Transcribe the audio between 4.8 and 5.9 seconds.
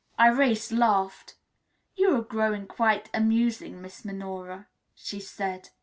she said.